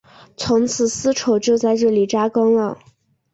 [0.35, 2.79] 从此丝绸就在这里扎根了。